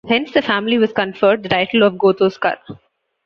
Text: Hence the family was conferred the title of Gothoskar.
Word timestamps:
Hence 0.09 0.31
the 0.31 0.41
family 0.41 0.79
was 0.79 0.91
conferred 0.93 1.43
the 1.43 1.49
title 1.49 1.83
of 1.83 1.93
Gothoskar. 1.99 2.57